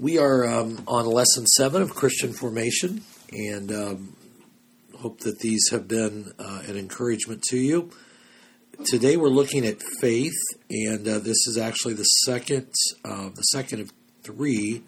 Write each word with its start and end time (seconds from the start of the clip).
we 0.00 0.16
are 0.16 0.46
um, 0.46 0.82
on 0.88 1.04
lesson 1.04 1.46
seven 1.46 1.82
of 1.82 1.94
Christian 1.94 2.32
formation, 2.32 3.02
and 3.32 3.70
um, 3.70 4.16
hope 4.98 5.20
that 5.20 5.40
these 5.40 5.68
have 5.70 5.86
been 5.86 6.32
uh, 6.38 6.62
an 6.66 6.78
encouragement 6.78 7.42
to 7.50 7.58
you. 7.58 7.90
Today 8.86 9.18
we're 9.18 9.28
looking 9.28 9.66
at 9.66 9.76
faith, 10.00 10.38
and 10.70 11.06
uh, 11.06 11.18
this 11.18 11.46
is 11.46 11.58
actually 11.58 11.94
the 11.94 12.04
second, 12.04 12.72
uh, 13.04 13.28
the 13.28 13.42
second 13.42 13.80
of 13.80 13.92
three 14.22 14.82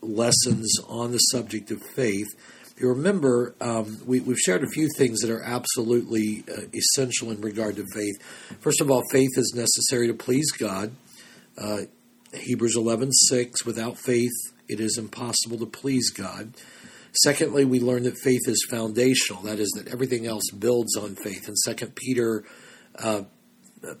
lessons 0.00 0.76
on 0.88 1.10
the 1.10 1.18
subject 1.18 1.72
of 1.72 1.82
faith. 1.82 2.28
If 2.76 2.80
you 2.80 2.88
remember, 2.88 3.56
um, 3.60 4.00
we, 4.06 4.20
have 4.20 4.38
shared 4.38 4.62
a 4.62 4.68
few 4.68 4.88
things 4.96 5.22
that 5.22 5.30
are 5.30 5.42
absolutely 5.42 6.44
uh, 6.48 6.66
essential 6.72 7.32
in 7.32 7.40
regard 7.40 7.74
to 7.76 7.86
faith. 7.92 8.14
First 8.60 8.80
of 8.80 8.92
all, 8.92 9.02
faith 9.10 9.30
is 9.36 9.52
necessary 9.56 10.06
to 10.06 10.14
please 10.14 10.52
God. 10.52 10.92
Uh, 12.32 12.38
Hebrews 12.38 12.76
11:6 12.76 13.64
without 13.64 13.98
faith 13.98 14.32
it 14.68 14.80
is 14.80 14.96
impossible 14.96 15.58
to 15.58 15.66
please 15.66 16.10
God. 16.10 16.54
Secondly, 17.22 17.64
we 17.64 17.78
learn 17.78 18.04
that 18.04 18.16
faith 18.16 18.40
is 18.46 18.66
foundational. 18.70 19.42
That 19.42 19.58
is, 19.58 19.70
that 19.76 19.92
everything 19.92 20.26
else 20.26 20.50
builds 20.58 20.96
on 20.96 21.14
faith. 21.14 21.46
In 21.46 21.56
Second 21.56 21.94
Peter, 21.94 22.42
uh, 22.98 23.24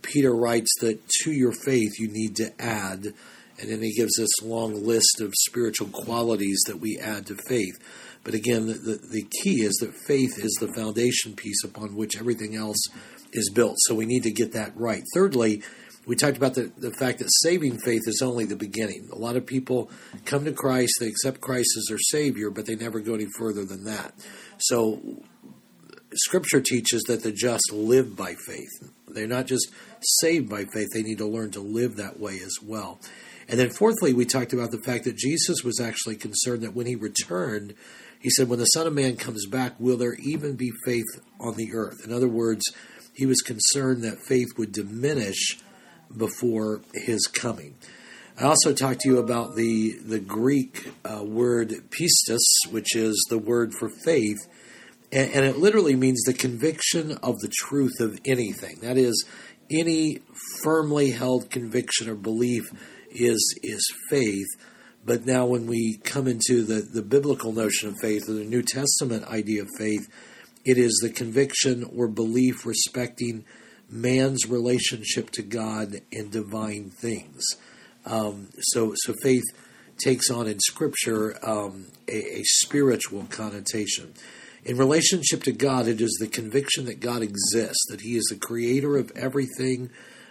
Peter 0.00 0.34
writes 0.34 0.70
that 0.80 1.06
to 1.22 1.32
your 1.32 1.52
faith 1.52 1.98
you 1.98 2.08
need 2.08 2.36
to 2.36 2.52
add, 2.58 3.12
and 3.60 3.70
then 3.70 3.82
he 3.82 3.92
gives 3.92 4.18
a 4.18 4.46
long 4.46 4.86
list 4.86 5.20
of 5.20 5.34
spiritual 5.46 5.88
qualities 5.88 6.62
that 6.66 6.78
we 6.78 6.98
add 6.98 7.26
to 7.26 7.36
faith. 7.48 7.78
But 8.24 8.32
again, 8.34 8.66
the, 8.66 8.74
the, 8.74 9.00
the 9.10 9.28
key 9.42 9.62
is 9.62 9.74
that 9.80 9.92
faith 10.06 10.38
is 10.38 10.56
the 10.60 10.72
foundation 10.74 11.34
piece 11.34 11.62
upon 11.64 11.96
which 11.96 12.16
everything 12.16 12.56
else 12.56 12.80
is 13.32 13.50
built. 13.50 13.76
So 13.80 13.94
we 13.94 14.06
need 14.06 14.22
to 14.22 14.30
get 14.30 14.52
that 14.52 14.72
right. 14.76 15.02
Thirdly, 15.14 15.62
we 16.06 16.16
talked 16.16 16.36
about 16.36 16.54
the, 16.54 16.72
the 16.76 16.92
fact 16.92 17.18
that 17.20 17.28
saving 17.42 17.78
faith 17.78 18.02
is 18.06 18.22
only 18.22 18.44
the 18.44 18.56
beginning. 18.56 19.08
A 19.12 19.18
lot 19.18 19.36
of 19.36 19.46
people 19.46 19.90
come 20.24 20.44
to 20.44 20.52
Christ, 20.52 20.94
they 20.98 21.08
accept 21.08 21.40
Christ 21.40 21.76
as 21.76 21.86
their 21.88 21.98
Savior, 21.98 22.50
but 22.50 22.66
they 22.66 22.74
never 22.74 23.00
go 23.00 23.14
any 23.14 23.28
further 23.38 23.64
than 23.64 23.84
that. 23.84 24.14
So, 24.58 25.22
Scripture 26.14 26.60
teaches 26.60 27.02
that 27.04 27.22
the 27.22 27.32
just 27.32 27.72
live 27.72 28.16
by 28.16 28.34
faith. 28.46 28.90
They're 29.08 29.26
not 29.26 29.46
just 29.46 29.72
saved 30.20 30.48
by 30.48 30.64
faith, 30.64 30.88
they 30.92 31.02
need 31.02 31.18
to 31.18 31.26
learn 31.26 31.52
to 31.52 31.60
live 31.60 31.96
that 31.96 32.20
way 32.20 32.38
as 32.44 32.58
well. 32.62 33.00
And 33.48 33.58
then, 33.58 33.70
fourthly, 33.70 34.12
we 34.12 34.24
talked 34.24 34.52
about 34.52 34.70
the 34.70 34.82
fact 34.84 35.04
that 35.04 35.16
Jesus 35.16 35.62
was 35.64 35.80
actually 35.80 36.16
concerned 36.16 36.62
that 36.62 36.74
when 36.74 36.86
he 36.86 36.96
returned, 36.96 37.74
he 38.20 38.30
said, 38.30 38.48
When 38.48 38.58
the 38.58 38.66
Son 38.66 38.86
of 38.86 38.92
Man 38.92 39.16
comes 39.16 39.46
back, 39.46 39.74
will 39.78 39.96
there 39.96 40.14
even 40.14 40.56
be 40.56 40.72
faith 40.84 41.20
on 41.40 41.56
the 41.56 41.74
earth? 41.74 42.04
In 42.04 42.12
other 42.12 42.28
words, 42.28 42.62
he 43.14 43.26
was 43.26 43.40
concerned 43.42 44.02
that 44.04 44.24
faith 44.26 44.48
would 44.56 44.72
diminish 44.72 45.58
before 46.16 46.82
his 46.94 47.26
coming. 47.26 47.74
I 48.38 48.44
also 48.44 48.72
talked 48.72 49.00
to 49.00 49.08
you 49.08 49.18
about 49.18 49.56
the 49.56 49.92
the 50.04 50.18
Greek 50.18 50.90
uh, 51.04 51.22
word 51.22 51.74
pistis, 51.90 52.40
which 52.70 52.96
is 52.96 53.26
the 53.28 53.38
word 53.38 53.72
for 53.78 53.90
faith, 54.04 54.38
and, 55.12 55.30
and, 55.32 55.44
it 55.44 55.58
literally 55.58 55.94
means 55.94 56.22
the 56.22 56.32
conviction 56.32 57.12
of 57.22 57.38
the 57.40 57.52
truth 57.60 58.00
of 58.00 58.18
anything. 58.24 58.78
That 58.80 58.96
is, 58.96 59.26
any 59.70 60.20
firmly 60.62 61.10
held 61.10 61.50
conviction 61.50 62.08
or 62.08 62.14
belief 62.14 62.64
is 63.10 63.58
is 63.62 63.82
faith. 64.08 64.48
But 65.04 65.26
now, 65.26 65.46
when 65.46 65.66
we 65.66 65.98
come 66.04 66.28
into 66.28 66.62
the, 66.62 66.80
the 66.80 67.02
biblical 67.02 67.52
notion 67.52 67.88
of 67.88 67.96
faith 68.00 68.28
or 68.28 68.34
the 68.34 68.44
New 68.44 68.62
Testament 68.62 69.24
idea 69.24 69.62
of 69.62 69.68
faith, 69.76 70.08
it 70.64 70.78
is 70.78 71.00
the 71.02 71.10
conviction 71.10 71.84
or 71.94 72.06
belief 72.06 72.64
respecting 72.64 73.44
man's 73.92 74.48
relationship 74.48 75.30
to 75.30 75.42
God 75.42 76.00
and 76.10 76.32
divine 76.32 76.90
things. 76.90 77.44
Um, 78.06 78.48
so, 78.58 78.94
so 78.96 79.14
faith 79.22 79.44
takes 80.02 80.30
on 80.30 80.48
in 80.48 80.58
Scripture 80.58 81.38
um, 81.46 81.88
a, 82.08 82.38
a, 82.38 82.42
spiritual 82.42 83.24
connotation. 83.30 84.14
In 84.64 84.76
relationship 84.76 85.42
to 85.44 85.52
God, 85.52 85.86
it 85.86 86.00
is 86.00 86.16
the 86.18 86.26
conviction 86.26 86.86
that 86.86 87.00
God 87.00 87.22
exists, 87.22 87.84
that 87.90 88.00
He 88.00 88.16
is 88.16 88.24
the 88.30 88.38
creator 88.38 88.96
of 88.96 89.12
everything, 89.14 89.90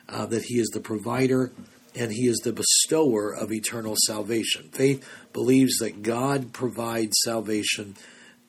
uh, 0.09 0.25
that 0.25 0.45
He 0.45 0.55
is 0.55 0.69
the 0.69 0.81
provider, 0.81 1.51
and 1.95 2.11
He 2.11 2.27
is 2.27 2.39
the 2.39 2.51
bestower 2.51 3.33
of 3.33 3.51
eternal 3.51 3.95
salvation. 4.05 4.69
Faith 4.73 5.07
believes 5.31 5.77
that 5.77 6.01
God 6.01 6.51
provides 6.51 7.15
salvation 7.23 7.95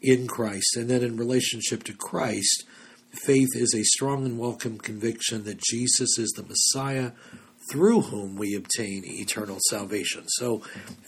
in 0.00 0.26
Christ, 0.26 0.76
and 0.76 0.88
then 0.88 1.04
in 1.04 1.16
relationship 1.16 1.84
to 1.84 1.92
Christ, 1.92 2.64
Faith 3.12 3.50
is 3.54 3.74
a 3.74 3.82
strong 3.84 4.24
and 4.24 4.38
welcome 4.38 4.78
conviction 4.78 5.44
that 5.44 5.60
Jesus 5.60 6.18
is 6.18 6.30
the 6.30 6.42
Messiah 6.44 7.12
through 7.70 8.00
whom 8.00 8.36
we 8.36 8.54
obtain 8.54 9.04
eternal 9.04 9.58
salvation. 9.68 10.24
So 10.28 10.62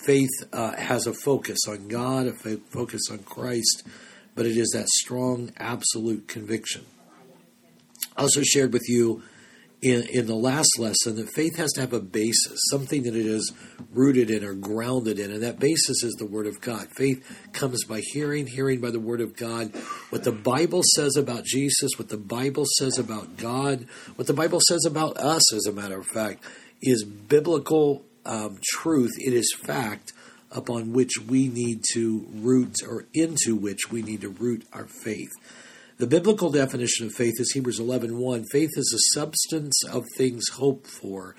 faith 0.05 0.29
uh, 0.53 0.77
has 0.77 1.07
a 1.07 1.15
focus 1.15 1.61
on 1.67 1.89
God, 1.89 2.27
a 2.27 2.33
focus 2.73 3.11
on 3.11 3.21
Christ, 3.21 3.85
but 4.35 4.45
it 4.45 4.57
is 4.57 4.71
that 4.75 4.89
strong, 4.89 5.53
absolute 5.57 6.29
conviction. 6.29 6.85
I 8.17 8.23
also 8.23 8.43
shared 8.43 8.75
with 8.75 8.87
you 8.87 9.23
in, 9.85 10.07
in 10.09 10.27
the 10.27 10.35
last 10.35 10.79
lesson 10.79 11.17
that 11.17 11.29
faith 11.35 11.57
has 11.57 11.71
to 11.73 11.83
have 11.83 11.93
a 11.93 12.01
basis, 12.01 12.59
something 12.71 13.03
that 13.03 13.15
it 13.15 13.27
is 13.27 13.53
rooted 13.93 14.31
in 14.31 14.43
or 14.43 14.55
grounded 14.55 15.19
in, 15.19 15.31
and 15.31 15.43
that 15.43 15.59
basis 15.59 16.03
is 16.03 16.15
the 16.15 16.27
Word 16.27 16.47
of 16.47 16.61
God. 16.63 16.89
Faith 16.97 17.23
comes 17.53 17.85
by 17.85 18.01
hearing, 18.13 18.47
hearing 18.47 18.81
by 18.81 18.91
the 18.91 18.99
Word 18.99 19.21
of 19.21 19.37
God. 19.37 19.75
What 20.09 20.25
the 20.25 20.33
Bible 20.33 20.81
says 20.97 21.17
about 21.17 21.45
Jesus, 21.45 21.91
what 21.99 22.09
the 22.09 22.17
Bible 22.17 22.65
says 22.79 22.99
about 22.99 23.37
God, 23.37 23.87
what 24.17 24.27
the 24.27 24.33
Bible 24.33 24.61
says 24.67 24.87
about 24.87 25.19
us, 25.19 25.53
as 25.53 25.67
a 25.67 25.73
matter 25.73 26.01
of 26.01 26.07
fact, 26.07 26.43
is 26.81 27.05
biblical 27.05 28.07
um, 28.25 28.59
truth. 28.63 29.13
It 29.19 29.35
is 29.35 29.55
fact 29.55 30.15
upon 30.51 30.93
which 30.93 31.13
we 31.29 31.49
need 31.49 31.83
to 31.93 32.27
root, 32.33 32.77
or 32.89 33.05
into 33.13 33.55
which 33.55 33.91
we 33.91 34.01
need 34.01 34.23
to 34.23 34.31
root 34.31 34.65
our 34.73 34.87
faith. 34.87 35.31
The 35.97 36.07
biblical 36.09 36.51
definition 36.51 37.07
of 37.07 37.13
faith 37.13 37.35
is 37.39 37.53
Hebrews 37.53 37.79
11:1. 37.79 38.47
Faith 38.51 38.73
is 38.77 38.93
a 38.93 39.15
substance 39.17 39.81
of 39.85 40.05
things 40.17 40.49
hoped 40.55 40.89
for, 40.89 41.37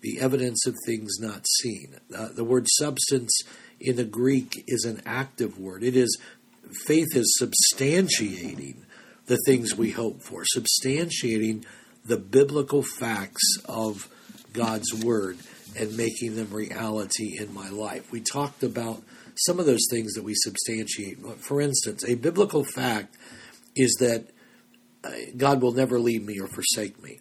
the 0.00 0.18
evidence 0.18 0.64
of 0.66 0.74
things 0.86 1.18
not 1.20 1.44
seen. 1.60 1.96
Uh, 2.14 2.28
the 2.28 2.44
word 2.44 2.66
substance 2.78 3.38
in 3.78 3.96
the 3.96 4.04
Greek 4.04 4.64
is 4.66 4.84
an 4.86 5.02
active 5.04 5.58
word. 5.58 5.84
It 5.84 5.94
is 5.94 6.16
faith 6.86 7.14
is 7.14 7.38
substantiating 7.38 8.76
the 9.26 9.38
things 9.44 9.76
we 9.76 9.90
hope 9.90 10.22
for, 10.22 10.42
substantiating 10.56 11.66
the 12.02 12.16
biblical 12.16 12.82
facts 12.82 13.58
of 13.66 14.08
God's 14.54 14.94
word 14.94 15.36
and 15.76 15.98
making 15.98 16.36
them 16.36 16.50
reality 16.50 17.36
in 17.38 17.52
my 17.52 17.68
life. 17.68 18.10
We 18.10 18.20
talked 18.20 18.62
about 18.62 19.02
some 19.36 19.60
of 19.60 19.66
those 19.66 19.86
things 19.90 20.14
that 20.14 20.24
we 20.24 20.32
substantiate. 20.34 21.18
For 21.40 21.60
instance, 21.60 22.04
a 22.04 22.14
biblical 22.14 22.64
fact 22.64 23.14
is 23.78 23.96
that 24.00 24.28
uh, 25.04 25.10
God 25.36 25.62
will 25.62 25.72
never 25.72 25.98
leave 25.98 26.24
me 26.24 26.38
or 26.40 26.48
forsake 26.48 27.02
me. 27.02 27.20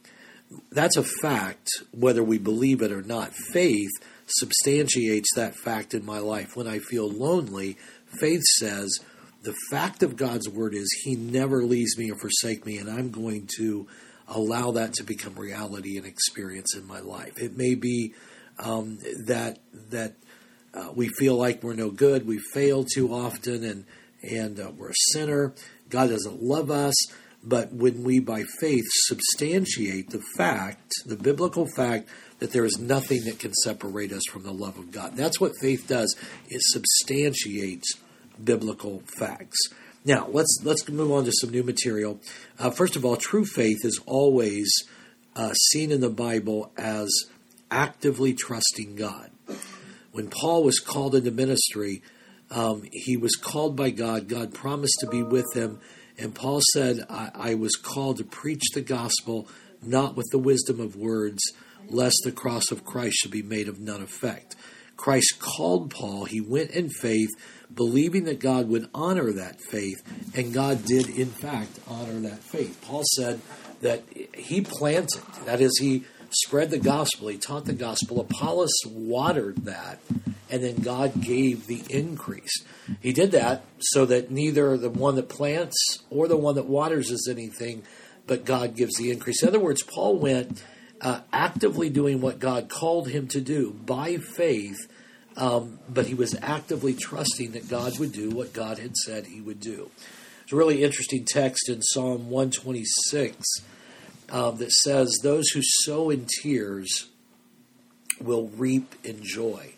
That's 0.71 0.97
a 0.97 1.03
fact, 1.03 1.69
whether 1.91 2.23
we 2.23 2.37
believe 2.37 2.81
it 2.81 2.91
or 2.91 3.01
not. 3.01 3.33
Faith 3.51 3.91
substantiates 4.25 5.29
that 5.35 5.55
fact 5.55 5.93
in 5.93 6.05
my 6.05 6.19
life. 6.19 6.55
When 6.55 6.67
I 6.67 6.79
feel 6.79 7.09
lonely, 7.09 7.77
faith 8.19 8.43
says, 8.59 8.99
the 9.43 9.55
fact 9.71 10.03
of 10.03 10.17
God's 10.17 10.49
word 10.49 10.73
is 10.73 10.89
He 11.03 11.15
never 11.15 11.63
leaves 11.63 11.97
me 11.97 12.11
or 12.11 12.17
forsake 12.17 12.65
me, 12.65 12.77
and 12.77 12.89
I'm 12.89 13.11
going 13.11 13.47
to 13.57 13.87
allow 14.27 14.71
that 14.71 14.93
to 14.95 15.03
become 15.03 15.35
reality 15.35 15.97
and 15.97 16.05
experience 16.05 16.75
in 16.75 16.85
my 16.85 16.99
life. 16.99 17.37
It 17.37 17.55
may 17.55 17.75
be 17.75 18.13
um, 18.59 18.97
that 19.25 19.59
that 19.89 20.15
uh, 20.73 20.91
we 20.93 21.07
feel 21.07 21.35
like 21.35 21.63
we're 21.63 21.75
no 21.75 21.91
good, 21.91 22.27
we 22.27 22.39
fail 22.53 22.83
too 22.83 23.13
often, 23.13 23.63
and 23.63 23.85
and 24.21 24.59
uh, 24.59 24.71
we're 24.75 24.89
a 24.89 25.13
sinner, 25.13 25.53
God 25.89 26.09
doesn't 26.09 26.41
love 26.41 26.71
us, 26.71 26.95
but 27.43 27.71
when 27.71 28.03
we 28.03 28.19
by 28.19 28.43
faith 28.59 28.85
substantiate 29.05 30.09
the 30.09 30.23
fact, 30.37 30.91
the 31.05 31.15
biblical 31.15 31.67
fact, 31.75 32.09
that 32.39 32.51
there 32.51 32.65
is 32.65 32.77
nothing 32.77 33.23
that 33.25 33.39
can 33.39 33.53
separate 33.53 34.11
us 34.11 34.23
from 34.29 34.43
the 34.43 34.51
love 34.51 34.77
of 34.77 34.91
God. 34.91 35.15
That's 35.15 35.39
what 35.39 35.53
faith 35.61 35.87
does. 35.87 36.15
It 36.49 36.61
substantiates 36.61 37.95
biblical 38.43 39.01
facts. 39.19 39.57
Now 40.05 40.27
let's 40.31 40.59
let's 40.63 40.87
move 40.87 41.11
on 41.11 41.25
to 41.25 41.31
some 41.41 41.49
new 41.49 41.63
material. 41.63 42.19
Uh, 42.59 42.69
first 42.69 42.95
of 42.95 43.03
all, 43.03 43.17
true 43.17 43.45
faith 43.45 43.83
is 43.83 43.99
always 44.05 44.71
uh, 45.35 45.53
seen 45.53 45.91
in 45.91 46.01
the 46.01 46.09
Bible 46.09 46.71
as 46.77 47.09
actively 47.71 48.33
trusting 48.33 48.95
God. 48.95 49.31
When 50.11 50.29
Paul 50.29 50.63
was 50.63 50.79
called 50.79 51.15
into 51.15 51.31
ministry, 51.31 52.01
um, 52.51 52.83
he 52.91 53.17
was 53.17 53.35
called 53.35 53.75
by 53.75 53.89
God. 53.89 54.27
God 54.27 54.53
promised 54.53 54.97
to 55.01 55.07
be 55.07 55.23
with 55.23 55.45
him. 55.53 55.79
And 56.17 56.33
Paul 56.33 56.61
said, 56.73 57.05
I, 57.09 57.31
I 57.33 57.53
was 57.55 57.75
called 57.75 58.17
to 58.17 58.23
preach 58.23 58.63
the 58.73 58.81
gospel, 58.81 59.47
not 59.81 60.15
with 60.15 60.27
the 60.31 60.39
wisdom 60.39 60.79
of 60.79 60.95
words, 60.95 61.41
lest 61.89 62.17
the 62.23 62.31
cross 62.31 62.71
of 62.71 62.83
Christ 62.83 63.17
should 63.17 63.31
be 63.31 63.43
made 63.43 63.67
of 63.67 63.79
none 63.79 64.01
effect. 64.01 64.55
Christ 64.95 65.37
called 65.39 65.91
Paul. 65.91 66.25
He 66.25 66.41
went 66.41 66.71
in 66.71 66.89
faith, 66.89 67.29
believing 67.73 68.23
that 68.25 68.39
God 68.39 68.67
would 68.67 68.89
honor 68.95 69.31
that 69.31 69.61
faith, 69.61 70.01
and 70.35 70.53
God 70.53 70.83
did, 70.85 71.07
in 71.07 71.27
fact, 71.27 71.79
honor 71.87 72.19
that 72.21 72.39
faith. 72.39 72.83
Paul 72.85 73.03
said 73.15 73.39
that 73.81 74.03
he 74.33 74.61
planted, 74.61 75.21
that 75.45 75.61
is, 75.61 75.77
he 75.79 76.03
spread 76.31 76.71
the 76.71 76.79
gospel, 76.79 77.27
he 77.27 77.37
taught 77.37 77.65
the 77.65 77.73
gospel. 77.73 78.19
Apollos 78.19 78.71
watered 78.87 79.57
that, 79.65 79.99
and 80.49 80.63
then 80.63 80.77
God 80.77 81.21
gave 81.21 81.67
the 81.67 81.83
increase. 81.89 82.63
He 83.01 83.13
did 83.13 83.31
that 83.31 83.63
so 83.79 84.05
that 84.05 84.31
neither 84.31 84.77
the 84.77 84.89
one 84.89 85.15
that 85.15 85.29
plants 85.29 85.99
or 86.09 86.27
the 86.27 86.37
one 86.37 86.55
that 86.55 86.65
waters 86.65 87.11
is 87.11 87.27
anything, 87.29 87.83
but 88.25 88.45
God 88.45 88.75
gives 88.75 88.95
the 88.97 89.11
increase. 89.11 89.41
In 89.43 89.49
other 89.49 89.59
words, 89.59 89.83
Paul 89.83 90.17
went 90.17 90.63
uh, 91.01 91.21
actively 91.31 91.89
doing 91.89 92.21
what 92.21 92.39
God 92.39 92.69
called 92.69 93.09
him 93.09 93.27
to 93.29 93.41
do 93.41 93.71
by 93.71 94.17
faith, 94.17 94.77
um, 95.35 95.79
but 95.89 96.07
he 96.07 96.13
was 96.13 96.35
actively 96.41 96.93
trusting 96.93 97.51
that 97.51 97.69
God 97.69 97.99
would 97.99 98.11
do 98.11 98.29
what 98.29 98.53
God 98.53 98.79
had 98.79 98.95
said 98.95 99.27
he 99.27 99.41
would 99.41 99.59
do. 99.59 99.91
It's 100.43 100.53
a 100.53 100.55
really 100.55 100.83
interesting 100.83 101.25
text 101.25 101.69
in 101.69 101.81
Psalm 101.81 102.29
126 102.29 103.43
um, 104.29 104.57
that 104.57 104.71
says, 104.71 105.19
Those 105.21 105.49
who 105.49 105.61
sow 105.61 106.09
in 106.09 106.25
tears 106.41 107.09
will 108.19 108.47
reap 108.49 108.95
in 109.03 109.19
joy. 109.23 109.73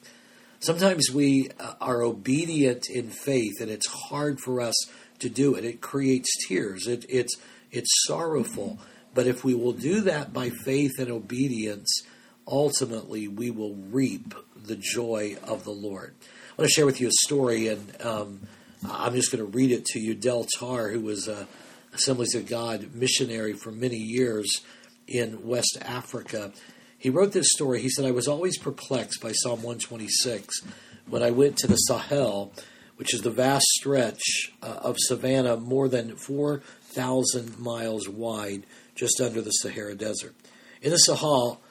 Sometimes 0.60 1.10
we 1.12 1.50
uh, 1.60 1.74
are 1.80 2.02
obedient 2.02 2.90
in 2.90 3.10
faith, 3.10 3.62
and 3.62 3.70
it's 3.70 3.88
hard 3.88 4.40
for 4.40 4.60
us 4.60 4.76
to 5.20 5.30
do 5.30 5.56
it. 5.56 5.64
It 5.64 5.82
creates 5.82 6.30
tears. 6.48 6.88
It, 6.88 7.06
it's 7.08 7.36
it's 7.72 7.90
sorrowful. 8.06 8.80
But 9.14 9.28
if 9.28 9.44
we 9.44 9.54
will 9.54 9.74
do 9.74 10.02
that 10.02 10.34
by 10.34 10.50
faith 10.50 11.00
and 11.00 11.10
obedience, 11.10 12.04
ultimately 12.48 13.28
we 13.28 13.52
will 13.52 13.76
reap 13.76 14.34
the 14.56 14.76
joy 14.76 15.38
of 15.44 15.64
the 15.64 15.72
Lord. 15.72 16.14
I 16.22 16.62
want 16.62 16.70
to 16.70 16.74
share 16.74 16.86
with 16.86 17.00
you 17.00 17.08
a 17.08 17.26
story, 17.26 17.68
and 17.68 18.02
um, 18.02 18.42
I'm 18.88 19.14
just 19.14 19.32
going 19.32 19.44
to 19.44 19.58
read 19.58 19.72
it 19.72 19.86
to 19.86 20.00
you. 20.00 20.14
Del 20.14 20.46
Tarr, 20.58 20.90
who 20.90 21.02
was 21.02 21.28
a 21.28 21.48
Assemblies 21.92 22.36
of 22.36 22.48
God 22.48 22.94
missionary 22.94 23.54
for 23.54 23.72
many 23.72 23.98
years 23.98 24.62
in 25.08 25.48
West 25.48 25.78
Africa, 25.82 26.52
he 27.00 27.10
wrote 27.10 27.32
this 27.32 27.52
story. 27.52 27.82
He 27.82 27.90
said, 27.90 28.06
I 28.06 28.12
was 28.12 28.28
always 28.28 28.58
perplexed 28.58 29.22
by 29.22 29.32
Psalm 29.32 29.64
126 29.64 30.62
when 31.08 31.24
I 31.24 31.32
went 31.32 31.58
to 31.58 31.68
the 31.68 31.76
Sahel, 31.76 32.52
which 32.98 33.14
is 33.14 33.22
the 33.22 33.32
vast 33.32 33.66
stretch 33.66 34.52
uh, 34.62 34.80
of 34.82 34.98
savanna 35.00 35.56
more 35.56 35.88
than 35.88 36.18
4,000 36.18 37.58
miles 37.58 38.10
wide, 38.10 38.66
just 38.96 39.22
under 39.22 39.42
the 39.42 39.52
Sahara 39.52 39.96
Desert. 39.96 40.36
In 40.82 40.92
the 40.92 40.98
Sahel, 40.98 41.62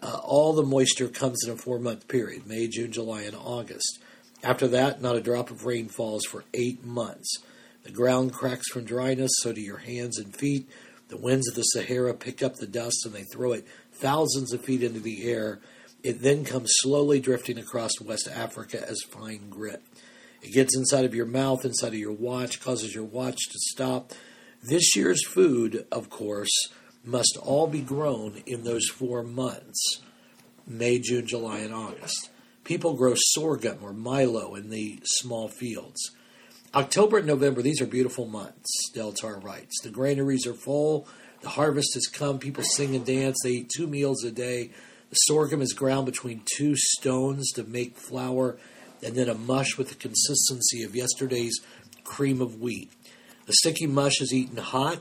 uh, 0.00 0.20
all 0.22 0.52
the 0.52 0.62
moisture 0.62 1.08
comes 1.08 1.42
in 1.44 1.52
a 1.52 1.56
four 1.56 1.80
month 1.80 2.06
period 2.06 2.46
May, 2.46 2.68
June, 2.68 2.92
July, 2.92 3.22
and 3.22 3.34
August. 3.34 3.98
After 4.44 4.68
that, 4.68 5.02
not 5.02 5.16
a 5.16 5.20
drop 5.20 5.50
of 5.50 5.64
rain 5.64 5.88
falls 5.88 6.24
for 6.24 6.44
eight 6.54 6.84
months. 6.84 7.38
The 7.82 7.90
ground 7.90 8.32
cracks 8.32 8.68
from 8.68 8.84
dryness, 8.84 9.32
so 9.40 9.52
do 9.52 9.60
your 9.60 9.78
hands 9.78 10.18
and 10.18 10.36
feet. 10.36 10.68
The 11.08 11.16
winds 11.16 11.48
of 11.48 11.54
the 11.54 11.62
Sahara 11.62 12.14
pick 12.14 12.42
up 12.42 12.56
the 12.56 12.66
dust 12.66 13.06
and 13.06 13.14
they 13.14 13.22
throw 13.22 13.52
it 13.52 13.66
thousands 14.00 14.52
of 14.52 14.64
feet 14.64 14.82
into 14.82 15.00
the 15.00 15.28
air. 15.30 15.60
It 16.02 16.22
then 16.22 16.44
comes 16.44 16.70
slowly 16.80 17.20
drifting 17.20 17.58
across 17.58 18.00
West 18.00 18.28
Africa 18.32 18.86
as 18.88 19.02
fine 19.02 19.48
grit. 19.50 19.82
It 20.42 20.52
gets 20.52 20.76
inside 20.76 21.04
of 21.04 21.14
your 21.14 21.26
mouth, 21.26 21.64
inside 21.64 21.88
of 21.88 21.98
your 21.98 22.12
watch, 22.12 22.60
causes 22.60 22.94
your 22.94 23.04
watch 23.04 23.38
to 23.50 23.58
stop. 23.72 24.12
This 24.62 24.94
year's 24.94 25.26
food, 25.26 25.86
of 25.90 26.10
course, 26.10 26.68
must 27.04 27.38
all 27.40 27.66
be 27.66 27.80
grown 27.80 28.42
in 28.46 28.64
those 28.64 28.88
four 28.88 29.22
months 29.22 30.00
May, 30.66 30.98
June, 30.98 31.26
July, 31.26 31.58
and 31.58 31.72
August. 31.72 32.30
People 32.64 32.94
grow 32.94 33.14
sorghum 33.14 33.78
or 33.82 33.92
milo 33.92 34.56
in 34.56 34.70
the 34.70 34.98
small 35.04 35.46
fields. 35.46 36.10
October 36.74 37.18
and 37.18 37.26
November, 37.26 37.62
these 37.62 37.80
are 37.80 37.86
beautiful 37.86 38.26
months, 38.26 38.90
Del 38.92 39.12
Tarr 39.12 39.38
writes. 39.38 39.80
The 39.82 39.90
granaries 39.90 40.46
are 40.46 40.54
full, 40.54 41.06
the 41.42 41.50
harvest 41.50 41.94
has 41.94 42.06
come, 42.06 42.38
people 42.38 42.64
sing 42.64 42.94
and 42.94 43.04
dance, 43.04 43.36
they 43.42 43.50
eat 43.50 43.70
two 43.74 43.86
meals 43.86 44.24
a 44.24 44.30
day. 44.30 44.70
The 45.10 45.16
sorghum 45.16 45.62
is 45.62 45.72
ground 45.72 46.06
between 46.06 46.42
two 46.56 46.74
stones 46.76 47.52
to 47.52 47.64
make 47.64 47.96
flour, 47.96 48.56
and 49.02 49.14
then 49.14 49.28
a 49.28 49.34
mush 49.34 49.78
with 49.78 49.88
the 49.88 49.94
consistency 49.94 50.82
of 50.82 50.96
yesterday's 50.96 51.60
cream 52.04 52.40
of 52.40 52.60
wheat. 52.60 52.90
The 53.46 53.54
sticky 53.54 53.86
mush 53.86 54.20
is 54.20 54.32
eaten 54.32 54.56
hot. 54.56 54.98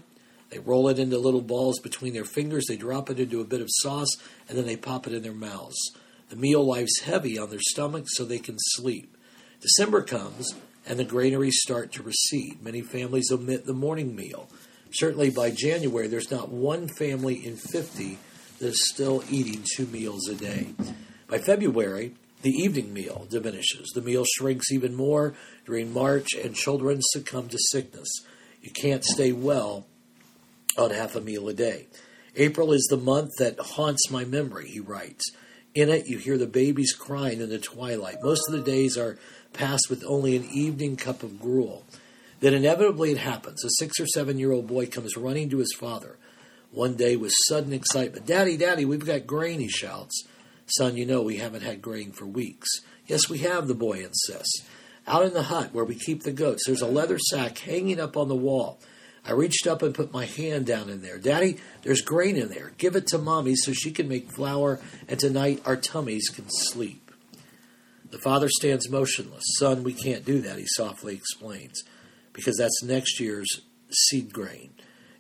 They 0.50 0.60
roll 0.60 0.90
it 0.90 1.00
into 1.00 1.18
little 1.18 1.42
balls 1.42 1.80
between 1.80 2.14
their 2.14 2.26
fingers, 2.26 2.66
they 2.68 2.78
drop 2.78 3.10
it 3.10 3.20
into 3.20 3.42
a 3.42 3.46
bit 3.46 3.62
of 3.62 3.68
sauce, 3.72 4.16
and 4.48 4.58
then 4.58 4.66
they 4.66 4.78
pop 4.78 5.08
it 5.08 5.14
in 5.14 5.24
their 5.24 5.34
mouths. 5.34 5.92
The 6.30 6.36
meal 6.36 6.64
lies 6.64 6.92
heavy 7.04 7.38
on 7.38 7.50
their 7.50 7.60
stomachs 7.60 8.16
so 8.16 8.26
they 8.26 8.40
can 8.40 8.58
sleep. 8.60 9.16
December 9.60 10.02
comes, 10.02 10.54
and 10.86 11.00
the 11.00 11.04
granaries 11.04 11.60
start 11.62 11.92
to 11.94 12.04
recede. 12.04 12.62
Many 12.62 12.82
families 12.82 13.32
omit 13.32 13.66
the 13.66 13.74
morning 13.74 14.16
meal. 14.16 14.50
Certainly 14.96 15.32
by 15.32 15.52
January, 15.52 16.08
there's 16.08 16.32
not 16.32 16.50
one 16.50 16.88
family 16.88 17.46
in 17.46 17.58
50 17.58 18.18
that 18.60 18.68
is 18.68 18.90
still 18.90 19.24
eating 19.30 19.66
two 19.76 19.86
meals 19.88 20.30
a 20.30 20.36
day. 20.36 20.74
By 21.28 21.40
February, 21.40 22.14
the 22.44 22.52
evening 22.52 22.94
meal 22.94 23.28
diminishes. 23.30 23.92
The 23.94 24.02
meal 24.02 24.24
shrinks 24.38 24.72
even 24.72 24.96
more 24.96 25.34
during 25.66 25.92
March, 25.92 26.34
and 26.34 26.56
children 26.56 27.00
succumb 27.02 27.50
to 27.50 27.58
sickness. 27.72 28.08
You 28.62 28.72
can't 28.72 29.04
stay 29.04 29.34
well 29.34 29.86
on 30.78 30.92
half 30.92 31.16
a 31.16 31.22
meal 31.22 31.50
a 31.50 31.54
day. 31.54 31.88
April 32.38 32.72
is 32.72 32.88
the 32.90 32.98
month 32.98 33.32
that 33.38 33.60
haunts 33.60 34.10
my 34.10 34.24
memory, 34.24 34.70
he 34.70 34.80
writes. 34.80 35.30
In 35.74 35.90
it, 35.90 36.08
you 36.08 36.20
hear 36.20 36.38
the 36.38 36.48
babies 36.48 36.94
crying 36.94 37.42
in 37.42 37.50
the 37.50 37.60
twilight. 37.60 38.18
Most 38.24 38.44
of 38.48 38.54
the 38.54 38.72
days 38.72 38.98
are 38.98 39.18
passed 39.52 39.90
with 39.90 40.06
only 40.08 40.38
an 40.38 40.46
evening 40.46 40.96
cup 40.96 41.22
of 41.22 41.42
gruel. 41.42 41.84
Then 42.40 42.54
inevitably 42.54 43.12
it 43.12 43.18
happens. 43.18 43.64
A 43.64 43.70
six 43.70 44.00
or 44.00 44.08
seven 44.08 44.38
year 44.38 44.52
old 44.52 44.68
boy 44.68 44.88
comes 44.88 45.18
running 45.18 45.50
to 45.50 45.58
his 45.58 45.74
father. 45.74 46.18
One 46.72 46.96
day 46.96 47.16
with 47.16 47.32
sudden 47.48 47.74
excitement, 47.74 48.26
Daddy, 48.26 48.58
Daddy, 48.58 48.86
we've 48.86 49.06
got 49.06 49.26
grain, 49.26 49.60
he 49.60 49.70
shouts. 49.70 50.26
Son, 50.68 50.98
you 50.98 51.06
know 51.06 51.22
we 51.22 51.38
haven't 51.38 51.64
had 51.64 51.82
grain 51.82 52.12
for 52.12 52.26
weeks. 52.26 52.68
Yes, 53.08 53.30
we 53.30 53.38
have, 53.40 53.68
the 53.68 53.76
boy 53.76 54.04
insists. 54.04 54.64
Out 55.08 55.26
in 55.26 55.34
the 55.34 55.44
hut 55.44 55.70
where 55.74 55.86
we 55.86 55.96
keep 55.96 56.24
the 56.24 56.32
goats, 56.32 56.64
there's 56.66 56.82
a 56.82 56.88
leather 56.88 57.20
sack 57.20 57.60
hanging 57.60 58.00
up 58.00 58.18
on 58.18 58.28
the 58.28 58.36
wall. 58.36 58.80
I 59.28 59.32
reached 59.32 59.68
up 59.68 59.82
and 59.82 59.94
put 59.94 60.12
my 60.12 60.26
hand 60.26 60.66
down 60.66 60.90
in 60.90 61.02
there. 61.02 61.18
Daddy, 61.18 61.58
there's 61.84 62.02
grain 62.02 62.36
in 62.36 62.50
there. 62.50 62.74
Give 62.78 62.96
it 62.96 63.08
to 63.08 63.18
Mommy 63.18 63.56
so 63.56 63.74
she 63.74 63.92
can 63.92 64.08
make 64.08 64.32
flour, 64.32 64.80
and 65.08 65.20
tonight 65.20 65.62
our 65.66 65.76
tummies 65.76 66.30
can 66.30 66.46
sleep. 66.50 67.12
The 68.12 68.20
father 68.20 68.50
stands 68.50 68.90
motionless. 68.90 69.44
Son, 69.58 69.84
we 69.84 69.94
can't 69.94 70.26
do 70.26 70.42
that, 70.42 70.58
he 70.58 70.66
softly 70.68 71.16
explains, 71.16 71.84
because 72.36 72.58
that's 72.58 72.84
next 72.84 73.20
year's 73.20 73.62
seed 73.90 74.34
grain. 74.34 74.72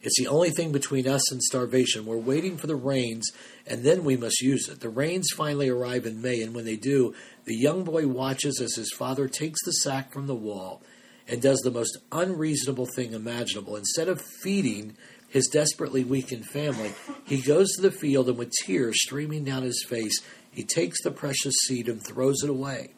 It's 0.02 0.20
the 0.20 0.28
only 0.28 0.52
thing 0.52 0.72
between 0.72 1.08
us 1.08 1.32
and 1.32 1.42
starvation. 1.42 2.06
We're 2.06 2.18
waiting 2.18 2.58
for 2.58 2.68
the 2.68 2.76
rains, 2.76 3.32
and 3.66 3.84
then 3.84 4.04
we 4.04 4.16
must 4.16 4.40
use 4.40 4.70
it. 4.70 4.80
The 4.80 4.90
rains 4.90 5.30
finally 5.36 5.68
arrive 5.68 6.06
in 6.06 6.22
May, 6.22 6.44
and 6.44 6.54
when 6.54 6.66
they 6.66 6.76
do, 6.76 7.16
the 7.46 7.56
young 7.56 7.84
boy 7.84 8.06
watches 8.06 8.62
as 8.62 8.76
his 8.76 8.92
father 8.92 9.28
takes 9.28 9.64
the 9.66 9.72
sack 9.72 10.14
from 10.14 10.28
the 10.28 10.36
wall 10.36 10.84
and 11.28 11.42
does 11.42 11.60
the 11.62 11.72
most 11.72 11.98
unreasonable 12.12 12.88
thing 12.96 13.14
imaginable. 13.14 13.76
Instead 13.76 14.08
of 14.08 14.22
feeding 14.44 14.96
his 15.28 15.48
desperately 15.48 16.04
weakened 16.04 16.46
family, 16.46 16.94
he 17.26 17.42
goes 17.42 17.72
to 17.72 17.82
the 17.82 17.92
field 17.92 18.30
and 18.30 18.38
with 18.38 18.54
tears 18.64 19.02
streaming 19.02 19.44
down 19.44 19.64
his 19.64 19.84
face, 19.90 20.22
he 20.52 20.64
takes 20.64 21.02
the 21.02 21.10
precious 21.10 21.56
seed 21.66 21.90
and 21.90 22.06
throws 22.06 22.44
it 22.44 22.50
away. 22.50 22.92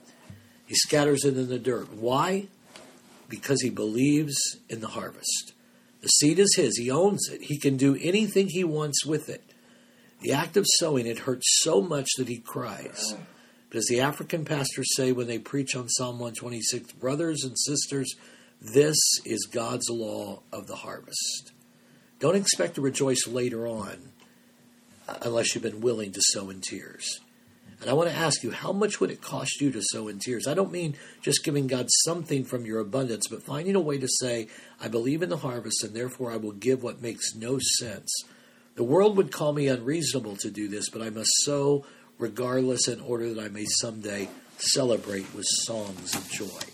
He 0.65 0.75
scatters 0.75 1.23
it 1.23 1.37
in 1.37 1.47
the 1.47 1.57
dirt. 1.57 1.93
Why? 1.93 2.47
Because 3.29 3.61
he 3.61 3.69
believes 3.69 4.35
in 4.69 4.79
the 4.79 4.87
harvest. 4.87 5.53
The 6.01 6.07
seed 6.07 6.39
is 6.39 6.55
his, 6.55 6.77
he 6.77 6.89
owns 6.91 7.27
it. 7.29 7.41
He 7.43 7.57
can 7.57 7.75
do 7.75 7.97
anything 8.01 8.47
he 8.47 8.63
wants 8.63 9.05
with 9.05 9.29
it. 9.29 9.43
The 10.21 10.31
act 10.31 10.57
of 10.57 10.65
sowing 10.79 11.05
it 11.05 11.19
hurts 11.19 11.45
so 11.61 11.81
much 11.81 12.07
that 12.17 12.27
he 12.27 12.37
cries. 12.37 13.15
But 13.69 13.79
as 13.79 13.87
the 13.87 14.01
African 14.01 14.45
pastors 14.45 14.95
say 14.95 15.11
when 15.11 15.27
they 15.27 15.39
preach 15.39 15.75
on 15.75 15.89
Psalm 15.89 16.19
126, 16.19 16.93
brothers 16.93 17.43
and 17.43 17.57
sisters, 17.57 18.15
this 18.61 18.97
is 19.25 19.45
God's 19.51 19.89
law 19.89 20.41
of 20.51 20.67
the 20.67 20.77
harvest. 20.77 21.51
Don't 22.19 22.35
expect 22.35 22.75
to 22.75 22.81
rejoice 22.81 23.27
later 23.27 23.67
on 23.67 24.11
uh, 25.07 25.17
unless 25.21 25.53
you've 25.53 25.63
been 25.63 25.81
willing 25.81 26.11
to 26.13 26.21
sow 26.21 26.49
in 26.49 26.61
tears. 26.61 27.19
And 27.79 27.89
I 27.89 27.93
want 27.93 28.09
to 28.09 28.15
ask 28.15 28.43
you, 28.43 28.51
how 28.51 28.71
much 28.71 28.99
would 28.99 29.11
it 29.11 29.21
cost 29.21 29.61
you 29.61 29.71
to 29.71 29.81
sow 29.81 30.07
in 30.07 30.19
tears? 30.19 30.47
I 30.47 30.55
don't 30.55 30.71
mean 30.71 30.95
just 31.21 31.43
giving 31.43 31.67
God 31.67 31.87
something 32.05 32.43
from 32.43 32.65
your 32.65 32.79
abundance, 32.79 33.27
but 33.27 33.43
finding 33.43 33.75
a 33.75 33.79
way 33.79 33.99
to 33.99 34.07
say, 34.19 34.47
I 34.81 34.87
believe 34.87 35.21
in 35.21 35.29
the 35.29 35.37
harvest, 35.37 35.83
and 35.83 35.95
therefore 35.95 36.31
I 36.31 36.37
will 36.37 36.53
give 36.53 36.81
what 36.81 37.01
makes 37.01 37.35
no 37.35 37.59
sense. 37.59 38.11
The 38.75 38.83
world 38.83 39.15
would 39.17 39.31
call 39.31 39.53
me 39.53 39.67
unreasonable 39.67 40.37
to 40.37 40.49
do 40.49 40.67
this, 40.67 40.89
but 40.89 41.01
I 41.01 41.09
must 41.09 41.31
sow 41.43 41.85
regardless, 42.19 42.87
in 42.87 42.99
order 42.99 43.33
that 43.33 43.43
I 43.43 43.49
may 43.49 43.65
someday 43.65 44.29
celebrate 44.57 45.33
with 45.35 45.45
songs 45.45 46.15
of 46.15 46.29
joy. 46.31 46.67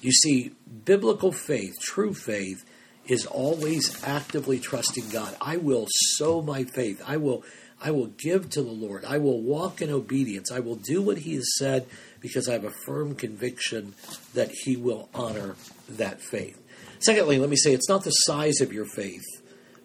You 0.00 0.10
see, 0.10 0.52
biblical 0.84 1.30
faith, 1.30 1.74
true 1.80 2.14
faith, 2.14 2.64
is 3.06 3.26
always 3.26 4.02
actively 4.04 4.58
trusting 4.58 5.08
God. 5.10 5.36
I 5.40 5.56
will 5.56 5.86
sow 5.88 6.42
my 6.42 6.64
faith. 6.64 7.02
I 7.06 7.16
will 7.16 7.44
I 7.82 7.90
will 7.90 8.06
give 8.06 8.48
to 8.50 8.62
the 8.62 8.70
Lord. 8.70 9.04
I 9.04 9.18
will 9.18 9.40
walk 9.40 9.82
in 9.82 9.90
obedience. 9.90 10.52
I 10.52 10.60
will 10.60 10.76
do 10.76 11.02
what 11.02 11.18
he 11.18 11.34
has 11.34 11.56
said 11.58 11.86
because 12.20 12.48
I 12.48 12.52
have 12.52 12.64
a 12.64 12.70
firm 12.70 13.16
conviction 13.16 13.94
that 14.34 14.50
he 14.50 14.76
will 14.76 15.08
honor 15.12 15.56
that 15.88 16.20
faith. 16.20 16.58
Secondly, 17.00 17.38
let 17.38 17.50
me 17.50 17.56
say 17.56 17.72
it's 17.72 17.88
not 17.88 18.04
the 18.04 18.10
size 18.10 18.60
of 18.60 18.72
your 18.72 18.84
faith, 18.84 19.24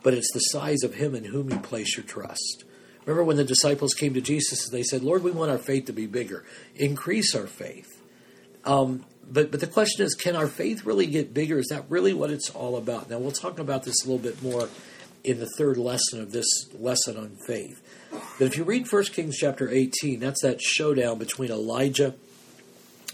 but 0.03 0.13
it's 0.13 0.31
the 0.31 0.39
size 0.39 0.83
of 0.83 0.93
him 0.93 1.15
in 1.15 1.23
whom 1.23 1.49
you 1.49 1.59
place 1.59 1.97
your 1.97 2.05
trust. 2.05 2.63
Remember 3.05 3.23
when 3.23 3.37
the 3.37 3.43
disciples 3.43 3.93
came 3.93 4.13
to 4.13 4.21
Jesus 4.21 4.67
and 4.67 4.77
they 4.77 4.83
said, 4.83 5.01
Lord, 5.01 5.23
we 5.23 5.31
want 5.31 5.49
our 5.49 5.57
faith 5.57 5.85
to 5.85 5.93
be 5.93 6.05
bigger. 6.05 6.45
Increase 6.75 7.33
our 7.33 7.47
faith. 7.47 8.03
Um, 8.65 9.05
but 9.29 9.49
but 9.49 9.59
the 9.59 9.67
question 9.67 10.05
is, 10.05 10.13
can 10.13 10.35
our 10.35 10.47
faith 10.47 10.85
really 10.85 11.07
get 11.07 11.33
bigger? 11.33 11.57
Is 11.57 11.67
that 11.67 11.85
really 11.89 12.13
what 12.13 12.29
it's 12.29 12.49
all 12.49 12.77
about? 12.77 13.09
Now 13.09 13.17
we'll 13.17 13.31
talk 13.31 13.59
about 13.59 13.83
this 13.83 14.05
a 14.05 14.09
little 14.09 14.23
bit 14.23 14.43
more 14.43 14.69
in 15.23 15.39
the 15.39 15.49
third 15.57 15.77
lesson 15.77 16.21
of 16.21 16.31
this 16.31 16.47
lesson 16.73 17.17
on 17.17 17.37
faith. 17.47 17.81
But 18.38 18.46
if 18.46 18.58
you 18.58 18.63
read 18.63 18.91
1 18.91 19.03
Kings 19.06 19.38
chapter 19.38 19.70
18, 19.70 20.20
that's 20.20 20.44
that 20.44 20.62
showdown 20.62 21.17
between 21.17 21.50
Elijah 21.50 22.13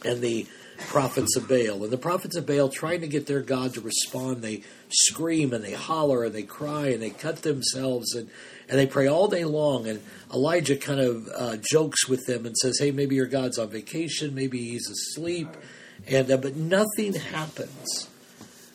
and 0.04 0.22
the 0.22 0.48
prophets 0.78 1.38
of 1.38 1.48
Baal. 1.48 1.84
And 1.84 1.92
the 1.92 1.98
prophets 1.98 2.36
of 2.36 2.46
Baal, 2.46 2.68
trying 2.68 3.02
to 3.02 3.08
get 3.08 3.26
their 3.26 3.42
God 3.42 3.74
to 3.76 3.82
respond, 3.82 4.42
they 4.42 4.64
scream 4.90 5.54
and 5.54 5.64
they 5.64 5.74
holler 5.74 6.26
and 6.26 6.36
they 6.36 6.44
cry 6.44 6.88
and 6.88 7.02
they 7.02 7.10
cut 7.10 7.44
themselves 7.44 8.14
and, 8.14 8.30
and 8.68 8.78
they 8.78 8.86
pray 8.86 9.08
all 9.08 9.30
day 9.30 9.46
long. 9.46 9.88
And 9.88 10.02
Elijah 10.34 10.76
kind 10.76 11.00
of 11.00 11.30
uh, 11.34 11.58
jokes 11.72 12.08
with 12.10 12.26
them 12.26 12.46
and 12.46 12.58
says, 12.58 12.80
Hey, 12.80 12.92
maybe 12.92 13.16
your 13.16 13.28
God's 13.28 13.58
on 13.58 13.70
vacation, 13.70 14.36
maybe 14.36 14.58
he's 14.58 14.90
asleep. 14.90 15.48
And, 16.06 16.30
uh, 16.30 16.38
but 16.38 16.58
nothing 16.58 17.14
happens. 17.14 18.10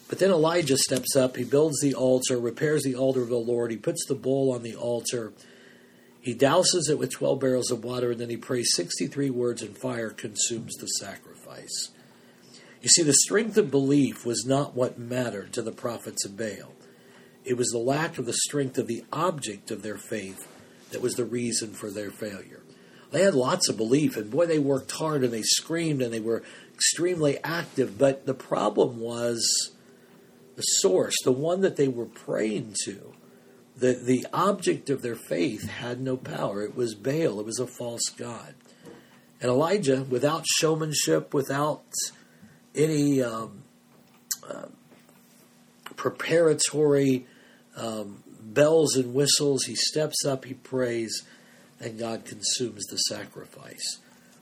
But 0.09 0.19
then 0.19 0.31
Elijah 0.31 0.79
steps 0.79 1.15
up, 1.15 1.37
he 1.37 1.45
builds 1.45 1.81
the 1.83 1.95
altar, 1.95 2.39
repairs 2.39 2.85
the 2.85 2.95
altar 2.95 3.21
of 3.21 3.29
the 3.29 3.37
Lord, 3.37 3.71
he 3.71 3.77
puts 3.77 4.07
the 4.07 4.15
bowl 4.15 4.53
on 4.55 4.63
the 4.63 4.75
altar. 4.75 5.35
He 6.29 6.35
douses 6.35 6.91
it 6.91 6.99
with 6.99 7.11
12 7.11 7.41
barrels 7.41 7.71
of 7.71 7.83
water, 7.83 8.11
and 8.11 8.21
then 8.21 8.29
he 8.29 8.37
prays 8.37 8.75
63 8.75 9.31
words, 9.31 9.63
and 9.63 9.75
fire 9.75 10.11
consumes 10.11 10.75
the 10.75 10.87
sacrifice. 10.87 11.89
You 12.83 12.91
see, 12.91 13.03
the 13.03 13.15
strength 13.15 13.57
of 13.57 13.71
belief 13.71 14.27
was 14.27 14.45
not 14.45 14.75
what 14.75 14.99
mattered 14.99 15.55
to 15.55 15.63
the 15.63 15.73
prophets 15.73 16.27
of 16.27 16.37
Baal. 16.37 16.75
It 17.47 17.57
was 17.57 17.71
the 17.71 17.79
lack 17.79 18.19
of 18.19 18.27
the 18.27 18.35
strength 18.35 18.77
of 18.77 18.89
the 18.89 19.07
object 19.11 19.71
of 19.71 19.81
their 19.81 19.97
faith 19.97 20.47
that 20.91 21.01
was 21.01 21.15
the 21.15 21.25
reason 21.25 21.73
for 21.73 21.91
their 21.91 22.11
failure. 22.11 22.61
They 23.11 23.23
had 23.23 23.35
lots 23.35 23.71
of 23.71 23.79
belief, 23.79 24.19
and 24.19 24.31
boy, 24.31 24.45
they 24.45 24.59
worked 24.59 24.91
hard 24.91 25.25
and 25.25 25.33
they 25.33 25.41
screamed 25.41 26.03
and 26.03 26.13
they 26.13 26.21
were 26.21 26.43
extremely 26.75 27.43
active, 27.43 27.97
but 27.97 28.27
the 28.27 28.35
problem 28.35 29.01
was 29.01 29.73
the 30.57 30.63
source, 30.63 31.15
the 31.25 31.33
one 31.33 31.63
that 31.63 31.77
they 31.77 31.89
were 31.89 32.05
praying 32.05 32.75
to. 32.85 33.15
The, 33.79 33.95
the 33.95 34.27
object 34.33 34.91
of 34.91 35.03
their 35.03 35.15
faith 35.15 35.69
had 35.69 36.01
no 36.01 36.17
power. 36.17 36.63
It 36.63 36.75
was 36.75 36.95
Baal, 36.95 37.39
it 37.39 37.47
was 37.47 37.61
a 37.61 37.67
false 37.67 38.09
god. 38.17 38.55
And 39.41 39.51
Elijah, 39.51 40.03
without 40.03 40.45
showmanship, 40.59 41.33
without 41.33 41.85
any 42.75 43.23
um, 43.23 43.63
uh, 44.49 44.67
preparatory 45.97 47.27
um, 47.77 48.23
bells 48.41 48.97
and 48.97 49.15
whistles. 49.15 49.65
He 49.65 49.75
steps 49.75 50.25
up, 50.25 50.45
he 50.45 50.55
prays, 50.55 51.23
and 51.81 51.99
God 51.99 52.25
consumes 52.25 52.85
the 52.87 52.97
sacrifice. 52.97 53.99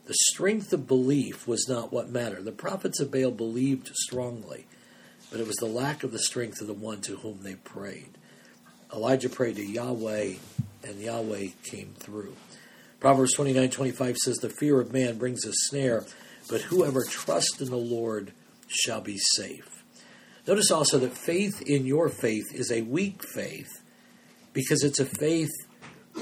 The 0.06 0.14
strength 0.14 0.72
of 0.72 0.86
belief 0.86 1.48
was 1.48 1.68
not 1.68 1.92
what 1.92 2.10
mattered. 2.10 2.44
The 2.44 2.52
prophets 2.52 3.00
of 3.00 3.10
Baal 3.10 3.32
believed 3.32 3.90
strongly, 3.94 4.66
but 5.30 5.40
it 5.40 5.46
was 5.46 5.56
the 5.56 5.66
lack 5.66 6.04
of 6.04 6.12
the 6.12 6.18
strength 6.20 6.60
of 6.60 6.68
the 6.68 6.74
one 6.74 7.00
to 7.02 7.16
whom 7.16 7.42
they 7.42 7.56
prayed. 7.56 8.16
Elijah 8.94 9.28
prayed 9.28 9.56
to 9.56 9.64
Yahweh, 9.64 10.34
and 10.84 11.00
Yahweh 11.00 11.48
came 11.64 11.94
through. 11.98 12.34
Proverbs 13.00 13.34
29 13.34 13.70
25 13.70 14.16
says, 14.16 14.36
The 14.36 14.48
fear 14.48 14.80
of 14.80 14.92
man 14.92 15.18
brings 15.18 15.44
a 15.44 15.52
snare, 15.52 16.06
but 16.48 16.62
whoever 16.62 17.04
trusts 17.04 17.60
in 17.60 17.70
the 17.70 17.76
Lord 17.76 18.32
shall 18.68 19.00
be 19.00 19.18
safe. 19.18 19.82
Notice 20.46 20.70
also 20.70 20.98
that 20.98 21.16
faith 21.16 21.62
in 21.62 21.86
your 21.86 22.08
faith 22.08 22.54
is 22.54 22.70
a 22.70 22.82
weak 22.82 23.22
faith 23.34 23.82
because 24.52 24.84
it's 24.84 25.00
a 25.00 25.04
faith 25.04 25.50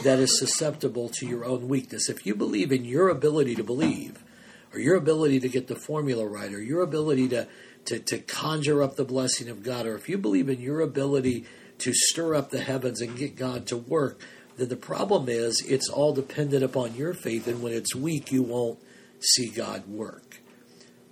that 0.03 0.19
is 0.19 0.39
susceptible 0.39 1.09
to 1.09 1.27
your 1.27 1.45
own 1.45 1.69
weakness. 1.69 2.09
If 2.09 2.27
you 2.27 2.35
believe 2.35 2.73
in 2.73 2.85
your 2.85 3.09
ability 3.11 3.55
to 3.57 3.65
believe, 3.65 4.25
or 4.73 4.81
your 4.81 4.97
ability 4.97 5.41
to 5.41 5.49
get 5.49 5.69
the 5.69 5.77
formula 5.77 6.27
right, 6.27 6.53
or 6.53 6.61
your 6.61 6.83
ability 6.83 7.29
to, 7.29 7.47
to, 7.85 7.99
to 8.01 8.19
conjure 8.19 8.83
up 8.83 8.97
the 8.97 9.05
blessing 9.05 9.49
of 9.49 9.63
God, 9.63 9.87
or 9.87 9.95
if 9.95 10.09
you 10.09 10.19
believe 10.19 10.49
in 10.49 10.61
your 10.61 10.81
ability 10.81 11.45
to 11.79 11.93
stir 11.93 12.35
up 12.35 12.51
the 12.51 12.61
heavens 12.61 13.01
and 13.01 13.17
get 13.17 13.37
God 13.37 13.67
to 13.67 13.77
work, 13.77 14.21
then 14.57 14.69
the 14.69 14.77
problem 14.77 15.29
is 15.29 15.65
it's 15.67 15.89
all 15.89 16.13
dependent 16.13 16.63
upon 16.63 16.95
your 16.95 17.13
faith, 17.13 17.47
and 17.47 17.63
when 17.63 17.73
it's 17.73 17.95
weak, 17.95 18.31
you 18.31 18.43
won't 18.43 18.79
see 19.21 19.49
God 19.49 19.87
work. 19.89 20.41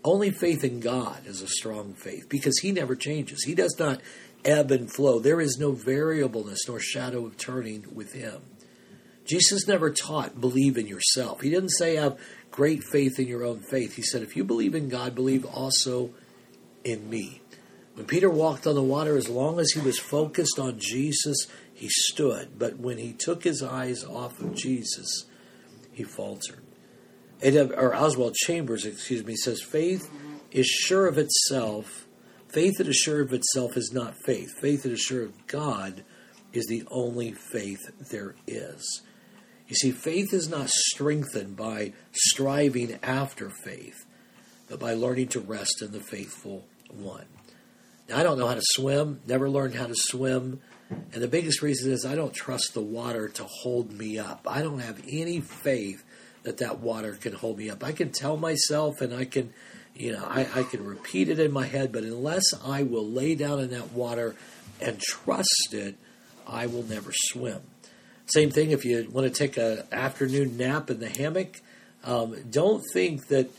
Only 0.04 0.30
faith 0.30 0.64
in 0.64 0.80
God 0.80 1.26
is 1.26 1.42
a 1.42 1.48
strong 1.48 1.94
faith 1.94 2.28
because 2.28 2.58
He 2.58 2.72
never 2.72 2.96
changes. 2.96 3.44
He 3.44 3.54
does 3.54 3.76
not 3.78 4.00
ebb 4.44 4.70
and 4.70 4.92
flow. 4.92 5.18
There 5.18 5.40
is 5.40 5.58
no 5.58 5.72
variableness 5.72 6.66
nor 6.66 6.80
shadow 6.80 7.24
of 7.26 7.36
turning 7.36 7.86
with 7.94 8.12
Him. 8.12 8.42
Jesus 9.24 9.68
never 9.68 9.90
taught 9.90 10.40
believe 10.40 10.76
in 10.76 10.86
yourself. 10.86 11.40
He 11.40 11.50
didn't 11.50 11.70
say 11.70 11.96
have 11.96 12.18
great 12.50 12.82
faith 12.82 13.18
in 13.18 13.28
your 13.28 13.44
own 13.44 13.60
faith. 13.60 13.94
He 13.94 14.02
said 14.02 14.22
if 14.22 14.36
you 14.36 14.44
believe 14.44 14.74
in 14.74 14.88
God, 14.88 15.14
believe 15.14 15.44
also 15.44 16.10
in 16.84 17.08
me. 17.08 17.41
When 17.94 18.06
Peter 18.06 18.30
walked 18.30 18.66
on 18.66 18.74
the 18.74 18.82
water, 18.82 19.16
as 19.16 19.28
long 19.28 19.60
as 19.60 19.70
he 19.72 19.80
was 19.80 19.98
focused 19.98 20.58
on 20.58 20.78
Jesus, 20.78 21.46
he 21.74 21.88
stood. 21.88 22.58
But 22.58 22.78
when 22.78 22.98
he 22.98 23.12
took 23.12 23.44
his 23.44 23.62
eyes 23.62 24.02
off 24.04 24.40
of 24.40 24.54
Jesus, 24.54 25.26
he 25.92 26.04
faltered 26.04 26.62
uh, 27.44 27.68
or 27.76 27.94
Oswald 27.94 28.34
Chambers, 28.34 28.84
excuse 28.84 29.24
me, 29.24 29.36
says 29.36 29.60
faith 29.62 30.10
is 30.50 30.66
sure 30.66 31.06
of 31.06 31.18
itself. 31.18 32.06
Faith 32.48 32.74
that 32.78 32.88
is 32.88 32.96
sure 32.96 33.22
of 33.22 33.32
itself 33.32 33.76
is 33.76 33.92
not 33.92 34.14
faith. 34.24 34.50
Faith 34.60 34.82
that 34.82 34.92
is 34.92 35.00
sure 35.00 35.22
of 35.22 35.46
God 35.46 36.04
is 36.52 36.66
the 36.66 36.84
only 36.90 37.32
faith 37.32 37.80
there 38.10 38.34
is. 38.46 39.02
You 39.68 39.74
see, 39.74 39.90
faith 39.90 40.34
is 40.34 40.48
not 40.48 40.68
strengthened 40.68 41.56
by 41.56 41.94
striving 42.12 42.98
after 43.02 43.48
faith, 43.64 44.04
but 44.68 44.78
by 44.78 44.92
learning 44.92 45.28
to 45.28 45.40
rest 45.40 45.80
in 45.80 45.92
the 45.92 46.00
faithful 46.00 46.66
one. 46.90 47.26
I 48.12 48.22
don't 48.22 48.38
know 48.38 48.46
how 48.46 48.54
to 48.54 48.62
swim, 48.62 49.20
never 49.26 49.48
learned 49.48 49.74
how 49.74 49.86
to 49.86 49.94
swim. 49.94 50.60
And 50.90 51.22
the 51.22 51.28
biggest 51.28 51.62
reason 51.62 51.92
is 51.92 52.04
I 52.04 52.14
don't 52.14 52.34
trust 52.34 52.74
the 52.74 52.82
water 52.82 53.28
to 53.28 53.44
hold 53.44 53.92
me 53.92 54.18
up. 54.18 54.46
I 54.48 54.62
don't 54.62 54.80
have 54.80 55.02
any 55.08 55.40
faith 55.40 56.04
that 56.42 56.58
that 56.58 56.80
water 56.80 57.14
can 57.14 57.32
hold 57.32 57.58
me 57.58 57.70
up. 57.70 57.84
I 57.84 57.92
can 57.92 58.10
tell 58.10 58.36
myself 58.36 59.00
and 59.00 59.14
I 59.14 59.24
can, 59.24 59.52
you 59.94 60.12
know, 60.12 60.24
I, 60.24 60.46
I 60.54 60.62
can 60.64 60.84
repeat 60.84 61.28
it 61.28 61.38
in 61.38 61.52
my 61.52 61.66
head, 61.66 61.92
but 61.92 62.02
unless 62.02 62.44
I 62.64 62.82
will 62.82 63.08
lay 63.08 63.34
down 63.34 63.60
in 63.60 63.70
that 63.70 63.92
water 63.92 64.34
and 64.80 65.00
trust 65.00 65.72
it, 65.72 65.96
I 66.46 66.66
will 66.66 66.82
never 66.82 67.12
swim. 67.12 67.62
Same 68.26 68.50
thing 68.50 68.70
if 68.70 68.84
you 68.84 69.08
want 69.10 69.32
to 69.32 69.32
take 69.32 69.56
an 69.56 69.84
afternoon 69.92 70.56
nap 70.56 70.90
in 70.90 71.00
the 71.00 71.08
hammock. 71.08 71.60
Um, 72.04 72.36
don't 72.50 72.82
think 72.92 73.28
that 73.28 73.50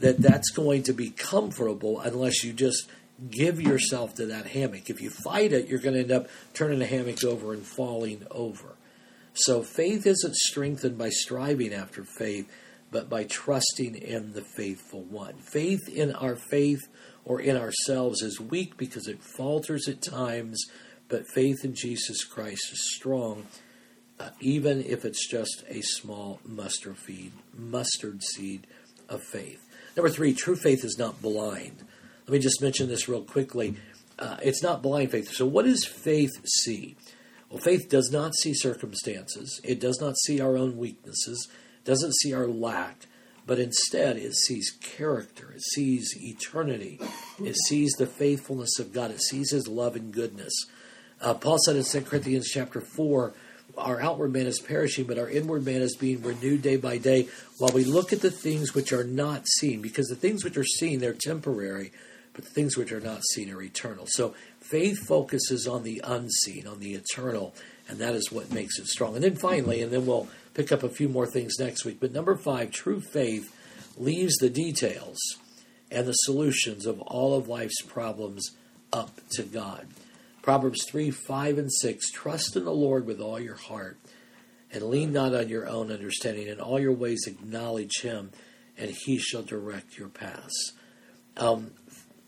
that 0.00 0.18
that's 0.18 0.50
going 0.50 0.82
to 0.84 0.92
be 0.92 1.10
comfortable 1.10 2.00
unless 2.00 2.42
you 2.42 2.52
just 2.52 2.88
give 3.30 3.60
yourself 3.60 4.14
to 4.14 4.26
that 4.26 4.46
hammock. 4.46 4.90
If 4.90 5.00
you 5.00 5.10
fight 5.10 5.52
it, 5.52 5.68
you're 5.68 5.78
going 5.78 5.94
to 5.94 6.00
end 6.00 6.12
up 6.12 6.28
turning 6.54 6.78
the 6.78 6.86
hammock 6.86 7.22
over 7.24 7.52
and 7.52 7.64
falling 7.64 8.26
over. 8.30 8.76
So 9.34 9.62
faith 9.62 10.06
isn't 10.06 10.36
strengthened 10.36 10.98
by 10.98 11.08
striving 11.08 11.72
after 11.72 12.04
faith, 12.04 12.50
but 12.90 13.08
by 13.08 13.24
trusting 13.24 13.94
in 13.94 14.32
the 14.32 14.42
faithful 14.42 15.02
one. 15.02 15.34
Faith 15.36 15.88
in 15.88 16.12
our 16.12 16.36
faith 16.36 16.80
or 17.24 17.40
in 17.40 17.56
ourselves 17.56 18.22
is 18.22 18.40
weak 18.40 18.76
because 18.76 19.06
it 19.06 19.22
falters 19.22 19.88
at 19.88 20.02
times, 20.02 20.62
but 21.08 21.26
faith 21.26 21.64
in 21.64 21.74
Jesus 21.74 22.24
Christ 22.24 22.72
is 22.72 22.94
strong, 22.94 23.46
uh, 24.20 24.30
even 24.40 24.84
if 24.84 25.04
it's 25.04 25.26
just 25.26 25.64
a 25.68 25.80
small 25.80 26.40
mustard 26.44 26.98
seed, 26.98 27.32
mustard 27.56 28.22
seed 28.22 28.66
of 29.08 29.22
faith. 29.22 29.66
Number 29.96 30.10
three, 30.10 30.34
true 30.34 30.56
faith 30.56 30.84
is 30.84 30.98
not 30.98 31.22
blind. 31.22 31.84
Let 32.26 32.32
me 32.34 32.38
just 32.38 32.62
mention 32.62 32.88
this 32.88 33.08
real 33.08 33.22
quickly. 33.22 33.76
Uh, 34.18 34.36
it's 34.42 34.62
not 34.62 34.82
blind 34.82 35.10
faith. 35.10 35.32
So, 35.32 35.44
what 35.46 35.64
does 35.64 35.84
faith 35.84 36.30
see? 36.46 36.96
Well, 37.50 37.60
faith 37.60 37.88
does 37.88 38.10
not 38.12 38.34
see 38.34 38.54
circumstances, 38.54 39.60
it 39.64 39.80
does 39.80 40.00
not 40.00 40.16
see 40.16 40.40
our 40.40 40.56
own 40.56 40.76
weaknesses, 40.76 41.48
doesn't 41.84 42.14
see 42.16 42.32
our 42.32 42.46
lack, 42.46 43.06
but 43.46 43.58
instead 43.58 44.16
it 44.16 44.34
sees 44.34 44.70
character, 44.80 45.52
it 45.52 45.62
sees 45.62 46.14
eternity, 46.18 47.00
it 47.42 47.56
sees 47.66 47.92
the 47.92 48.06
faithfulness 48.06 48.78
of 48.78 48.92
God, 48.92 49.10
it 49.10 49.20
sees 49.20 49.50
His 49.50 49.68
love 49.68 49.96
and 49.96 50.12
goodness. 50.12 50.54
Uh, 51.20 51.34
Paul 51.34 51.58
said 51.58 51.76
in 51.76 51.84
2 51.84 52.02
Corinthians 52.02 52.48
chapter 52.48 52.80
4, 52.80 53.34
our 53.76 54.00
outward 54.00 54.32
man 54.32 54.46
is 54.46 54.60
perishing, 54.60 55.06
but 55.06 55.18
our 55.18 55.28
inward 55.28 55.64
man 55.64 55.82
is 55.82 55.96
being 55.96 56.22
renewed 56.22 56.62
day 56.62 56.76
by 56.76 56.98
day 56.98 57.28
while 57.58 57.72
we 57.72 57.84
look 57.84 58.12
at 58.12 58.20
the 58.20 58.30
things 58.30 58.74
which 58.74 58.92
are 58.92 59.04
not 59.04 59.46
seen, 59.58 59.82
because 59.82 60.08
the 60.08 60.16
things 60.16 60.44
which 60.44 60.56
are 60.56 60.64
seen, 60.64 61.00
they're 61.00 61.14
temporary, 61.14 61.92
but 62.34 62.44
things 62.44 62.76
which 62.76 62.92
are 62.92 63.00
not 63.00 63.22
seen 63.32 63.50
are 63.50 63.62
eternal. 63.62 64.06
So 64.08 64.34
faith 64.60 64.98
focuses 65.06 65.66
on 65.66 65.82
the 65.82 66.00
unseen, 66.04 66.66
on 66.66 66.80
the 66.80 66.94
eternal, 66.94 67.54
and 67.88 67.98
that 67.98 68.14
is 68.14 68.32
what 68.32 68.52
makes 68.52 68.78
it 68.78 68.86
strong. 68.86 69.14
And 69.14 69.24
then 69.24 69.36
finally, 69.36 69.82
and 69.82 69.92
then 69.92 70.06
we'll 70.06 70.28
pick 70.54 70.72
up 70.72 70.82
a 70.82 70.88
few 70.88 71.08
more 71.08 71.26
things 71.26 71.58
next 71.58 71.84
week, 71.84 71.98
but 72.00 72.12
number 72.12 72.36
five, 72.36 72.70
true 72.70 73.00
faith 73.00 73.54
leaves 73.96 74.36
the 74.36 74.50
details 74.50 75.18
and 75.90 76.06
the 76.06 76.12
solutions 76.12 76.86
of 76.86 77.00
all 77.02 77.36
of 77.36 77.48
life's 77.48 77.82
problems 77.82 78.50
up 78.92 79.20
to 79.32 79.42
God. 79.42 79.86
Proverbs 80.42 80.84
3 80.88 81.10
5 81.10 81.58
and 81.58 81.72
6 81.72 82.10
Trust 82.10 82.56
in 82.56 82.64
the 82.64 82.72
Lord 82.72 83.06
with 83.06 83.20
all 83.20 83.38
your 83.38 83.56
heart, 83.56 83.98
and 84.72 84.82
lean 84.84 85.12
not 85.12 85.34
on 85.34 85.48
your 85.48 85.68
own 85.68 85.92
understanding. 85.92 86.48
In 86.48 86.60
all 86.60 86.80
your 86.80 86.92
ways 86.92 87.26
acknowledge 87.26 88.00
him, 88.02 88.30
and 88.76 88.90
he 88.90 89.18
shall 89.18 89.42
direct 89.42 89.98
your 89.98 90.08
paths. 90.08 90.72
Um, 91.36 91.72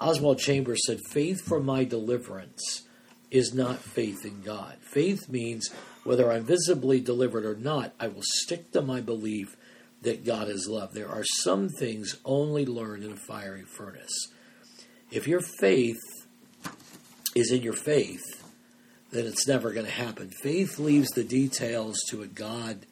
Oswald 0.00 0.38
Chambers 0.38 0.86
said, 0.86 1.00
Faith 1.10 1.40
for 1.42 1.60
my 1.60 1.84
deliverance 1.84 2.82
is 3.30 3.54
not 3.54 3.78
faith 3.78 4.24
in 4.24 4.42
God. 4.42 4.76
Faith 4.80 5.28
means 5.28 5.70
whether 6.04 6.30
I'm 6.30 6.44
visibly 6.44 7.00
delivered 7.00 7.44
or 7.44 7.56
not, 7.56 7.92
I 7.98 8.08
will 8.08 8.22
stick 8.22 8.72
to 8.72 8.82
my 8.82 9.00
belief 9.00 9.56
that 10.02 10.24
God 10.24 10.48
is 10.48 10.68
love. 10.68 10.92
There 10.92 11.08
are 11.08 11.24
some 11.24 11.68
things 11.68 12.16
only 12.24 12.66
learned 12.66 13.04
in 13.04 13.12
a 13.12 13.16
fiery 13.16 13.64
furnace. 13.64 14.28
If 15.10 15.26
your 15.26 15.40
faith 15.40 16.00
is 17.34 17.50
in 17.50 17.62
your 17.62 17.72
faith, 17.72 18.22
then 19.10 19.26
it's 19.26 19.48
never 19.48 19.72
going 19.72 19.86
to 19.86 19.92
happen. 19.92 20.30
Faith 20.42 20.78
leaves 20.78 21.08
the 21.10 21.24
details 21.24 21.96
to 22.10 22.22
a 22.22 22.26
God 22.26 22.86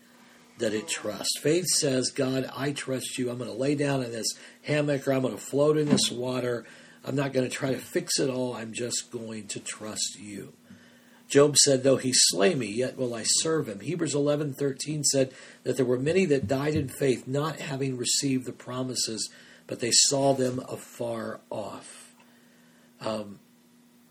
that 0.58 0.72
it 0.72 0.88
trusts. 0.88 1.38
Faith 1.40 1.66
says, 1.66 2.10
God, 2.10 2.48
I 2.56 2.72
trust 2.72 3.18
you. 3.18 3.30
I'm 3.30 3.38
going 3.38 3.50
to 3.50 3.56
lay 3.56 3.74
down 3.74 4.02
in 4.02 4.12
this 4.12 4.34
hammock 4.62 5.06
or 5.06 5.12
I'm 5.12 5.22
going 5.22 5.34
to 5.34 5.40
float 5.40 5.76
in 5.76 5.88
this 5.88 6.10
water. 6.10 6.64
I'm 7.04 7.16
not 7.16 7.32
going 7.32 7.48
to 7.48 7.54
try 7.54 7.72
to 7.72 7.78
fix 7.78 8.18
it 8.18 8.30
all. 8.30 8.54
I'm 8.54 8.72
just 8.72 9.10
going 9.10 9.48
to 9.48 9.60
trust 9.60 10.18
you. 10.18 10.52
Job 11.28 11.56
said, 11.56 11.82
Though 11.82 11.96
he 11.96 12.12
slay 12.12 12.54
me, 12.54 12.66
yet 12.66 12.96
will 12.96 13.14
I 13.14 13.22
serve 13.24 13.68
him. 13.68 13.80
Hebrews 13.80 14.14
11:13 14.14 15.02
said 15.04 15.32
that 15.64 15.76
there 15.76 15.86
were 15.86 15.98
many 15.98 16.26
that 16.26 16.46
died 16.46 16.74
in 16.74 16.88
faith, 16.88 17.26
not 17.26 17.56
having 17.58 17.96
received 17.96 18.44
the 18.44 18.52
promises, 18.52 19.30
but 19.66 19.80
they 19.80 19.90
saw 19.90 20.34
them 20.34 20.60
afar 20.68 21.40
off. 21.50 22.14
Um, 23.00 23.40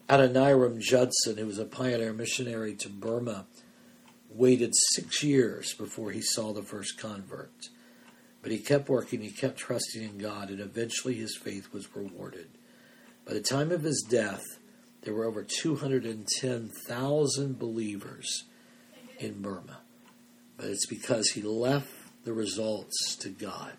Adoniram 0.10 0.80
Judson, 0.82 1.38
who 1.38 1.46
was 1.46 1.60
a 1.60 1.66
pioneer 1.66 2.12
missionary 2.12 2.74
to 2.76 2.90
Burma, 2.90 3.46
waited 4.30 4.74
six 4.94 5.24
years 5.24 5.74
before 5.74 6.12
he 6.12 6.22
saw 6.22 6.52
the 6.52 6.64
first 6.64 6.98
convert. 6.98 7.70
But 8.42 8.52
he 8.52 8.58
kept 8.58 8.90
working, 8.90 9.22
he 9.22 9.30
kept 9.30 9.58
trusting 9.58 10.02
in 10.02 10.18
God, 10.18 10.50
and 10.50 10.60
eventually 10.60 11.14
his 11.14 11.38
faith 11.38 11.72
was 11.72 11.96
rewarded. 11.96 12.50
By 13.32 13.36
the 13.36 13.44
time 13.44 13.72
of 13.72 13.84
his 13.84 14.06
death, 14.10 14.44
there 15.04 15.14
were 15.14 15.24
over 15.24 15.42
210,000 15.42 17.58
believers 17.58 18.44
in 19.20 19.42
Burma. 19.42 19.78
But 20.58 20.66
it's 20.66 20.86
because 20.86 21.30
he 21.30 21.42
left 21.42 21.88
the 22.26 22.34
results 22.34 23.16
to 23.22 23.30
God. 23.30 23.72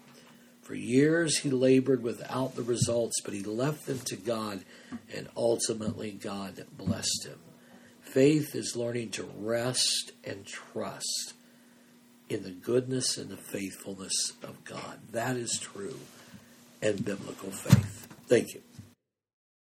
For 0.63 0.75
years 0.75 1.41
he 1.41 1.51
labored 1.51 2.03
without 2.03 2.57
the 2.57 2.63
results, 2.63 3.21
but 3.21 3.35
he 3.35 3.43
left 3.43 3.85
them 3.85 3.99
to 4.07 4.17
God, 4.17 4.65
and 5.15 5.29
ultimately 5.37 6.13
God 6.13 6.65
blessed 6.79 7.27
him. 7.27 7.41
Faith 8.01 8.55
is 8.55 8.75
learning 8.75 9.11
to 9.11 9.29
rest 9.37 10.13
and 10.25 10.47
trust 10.47 11.35
in 12.31 12.43
the 12.43 12.53
goodness 12.53 13.19
and 13.19 13.29
the 13.29 13.37
faithfulness 13.37 14.33
of 14.43 14.65
God. 14.65 15.01
That 15.11 15.37
is 15.37 15.59
true 15.61 15.99
and 16.81 17.05
biblical 17.05 17.51
faith. 17.51 18.09
Thank 18.27 18.55
you. 18.55 18.63